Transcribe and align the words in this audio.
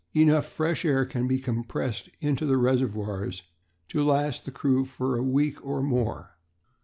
Enough 0.15 0.47
fresh 0.47 0.83
air 0.83 1.05
can 1.05 1.27
be 1.27 1.37
compressed 1.37 2.09
into 2.21 2.47
the 2.47 2.57
reservoirs 2.57 3.43
to 3.89 4.03
last 4.03 4.45
the 4.45 4.51
crew 4.51 4.83
for 4.83 5.15
a 5.15 5.21
week 5.21 5.63
or 5.63 5.83
more." 5.83 6.39